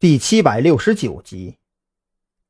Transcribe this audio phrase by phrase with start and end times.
[0.00, 1.58] 第七百六十九集，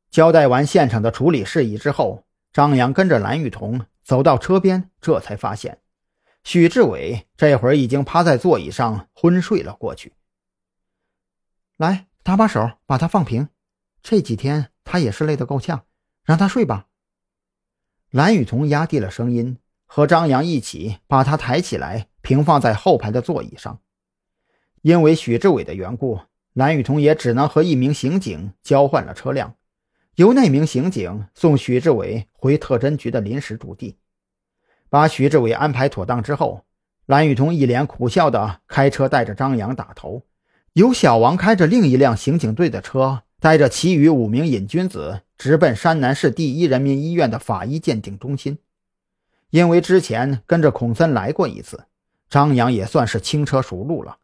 [0.09, 5.81] 交代完现场的处理事宜之后，张扬跟着蓝雨桐走到车边，这才发现
[6.45, 10.13] 许志伟这会儿已经趴在座椅上昏睡了过去。
[11.77, 13.49] 来，搭把手，把他放平。
[14.01, 15.85] 这几天他也是累得够呛，
[16.23, 16.87] 让他睡吧。
[18.11, 23.81] 蓝雨桐压低了声音，和张扬一起把他抬起来，平放在后排的座椅上。
[24.83, 26.21] 因为许志伟的缘故。
[26.53, 29.55] 蓝雨桐也只能和一名刑警交换了车辆，
[30.17, 33.97] 由那名刑警送许志伟回特侦局的临时驻地。
[34.89, 36.65] 把许志伟安排妥当之后，
[37.07, 40.25] 蓝雨桐一脸苦笑的开车带着张扬打头，
[40.73, 48.59] 由小王开着另一辆刑警队的车，带着其余五名瘾君子直奔山南市第一人民医院的法医鉴定中心。
[49.51, 51.85] 因为之前跟着孔森来过一次，
[52.29, 54.19] 张扬也算是轻车熟路了。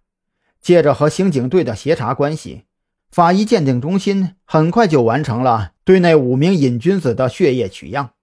[0.66, 2.65] 借着和刑警队的协查关系，
[3.12, 8.14] 法医鉴定中心很快就完成了对那五名瘾君子的血液取样。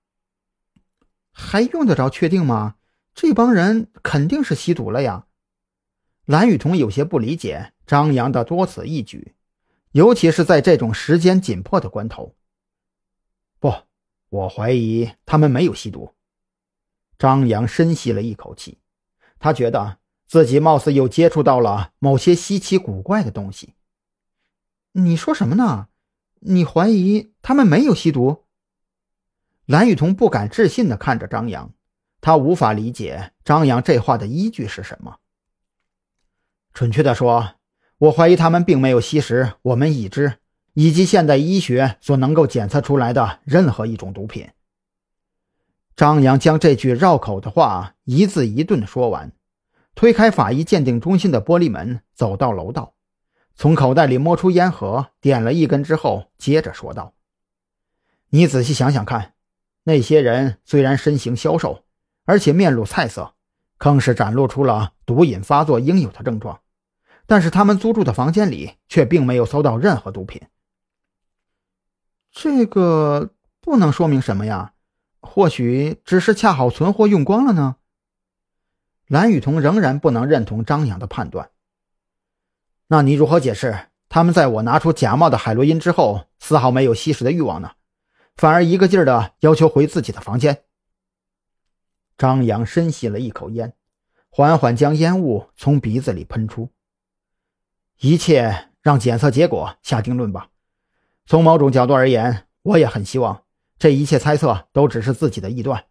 [1.31, 2.75] 还用得着确定吗？
[3.16, 5.27] 这帮人肯定是吸毒了呀！
[6.25, 9.36] 蓝雨桐有些不理解张扬的多此一举，
[9.94, 12.36] 尤其是在这种时间紧迫的关头。
[13.58, 13.73] 不，
[14.27, 16.14] 我怀疑他们没有吸毒。
[17.17, 18.80] 张扬深吸了一口气，
[19.39, 19.99] 他觉得。
[20.34, 23.76] 自己貌似又接触到了某些稀奇古怪的东西。
[24.94, 25.89] 你说什么呢？
[26.39, 28.45] 你怀疑他们没有吸毒？
[29.67, 31.72] 蓝雨桐不敢置信地看着张扬，
[32.20, 35.17] 他无法理解张扬这话的依据是什么。
[36.73, 37.54] 准确的说，
[38.00, 40.39] 我怀疑他们并没有吸食我们已知
[40.73, 44.50] 以及现代医学所能够检测出来的任何一种毒品。
[45.95, 49.31] 张扬将这句绕口的话一字一顿说完。
[49.95, 52.95] 推开法医鉴定中心的玻璃门，走到楼道，
[53.55, 57.13] 从口袋里摸出烟盒，点了一根之后，接着说道
[58.31, 59.33] ：“你仔细想想看，
[59.83, 61.83] 那些人虽然身形消瘦，
[62.25, 63.36] 而且面露菜色，
[63.77, 66.61] 更是展露出了毒瘾发作应有的症状，
[67.27, 70.42] 但是他们租住的房间里却并没有搜到任何毒品。
[72.31, 73.30] 这个
[73.61, 74.73] 不能说明什么呀？
[75.21, 77.75] 或许只是恰好存货用光了呢？”
[79.08, 81.52] 蓝雨桐仍然不能认同张扬的判断。
[82.87, 87.71] 那你如何解释他们在我拿出假冒的海洛因之后，丝毫没有吸食的欲望呢？
[88.36, 90.63] 反而一个劲儿的要求回自己的房间？
[92.17, 93.73] 张扬深吸了一口烟，
[94.30, 96.69] 缓缓将烟雾从鼻子里喷出。
[97.99, 100.49] 一切让检测结果下定论吧。
[101.25, 103.43] 从某种角度而言，我也很希望
[103.80, 105.86] 这一切猜测都只是自己的臆断。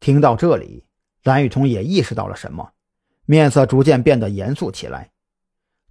[0.00, 0.84] 听到这里。
[1.26, 2.70] 蓝雨桐也意识到了什么，
[3.24, 5.10] 面色逐渐变得严肃起来。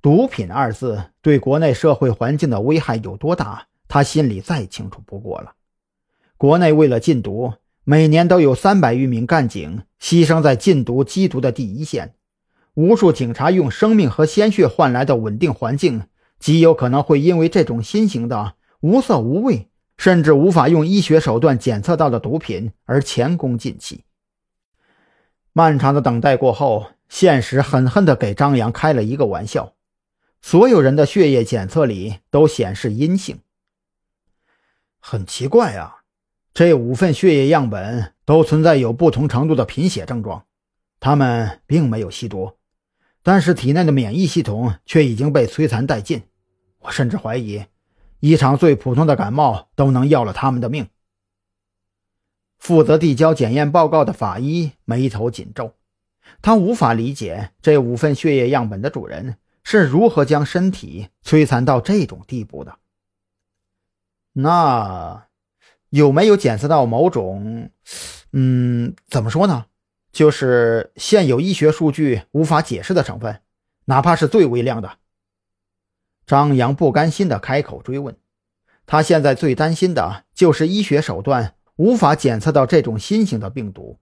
[0.01, 5.56] 毒品二字对国内社会环境的危害有多大，他心里再清楚不过了。
[6.38, 7.51] 国内为了禁毒，
[7.84, 12.16] 每年都有三百余名干警牺牲在禁毒缉毒的第一线，
[12.73, 16.03] 无数警察用生命和鲜血换来的稳定环境，
[16.40, 19.67] 极有可能会因为这种新型的无色无味，
[19.97, 24.05] 甚至无法用医学手段检测到的毒品而前功尽弃。
[25.58, 29.72] 漫长的等待过后，现实狠狠地给张扬开了一个玩笑。
[30.42, 33.40] 所有人的血液检测里都显示阴性。
[35.00, 36.02] 很奇怪啊，
[36.54, 40.44] 这五份血液样本都存在有不同程度的贫血症状，
[41.00, 42.58] 他们并没有吸毒，
[43.24, 46.24] 但是体内的免疫系统却已经被摧残殆尽。
[46.80, 47.64] 我甚至怀疑，
[48.20, 50.90] 一场最普通的感冒都能要了他们的命。
[52.66, 55.76] 负责递交检验报告的法医眉头紧皱，
[56.42, 62.80] 他无法理解这五份血液样本的主人是如何将身体摧残到这种地步的。
[64.34, 65.28] 那
[65.92, 67.70] 有没有检测到某种……
[68.31, 69.68] 嗯，怎么说呢？
[70.12, 73.42] 就是现有医学数据无法解释的成分，
[73.86, 74.97] 哪怕是最微量的。
[76.26, 78.17] 张扬不甘心地开口追问，
[78.88, 81.54] 他现在最担心的就是医学手段。
[81.78, 84.00] 无法检测到这种新型的病毒，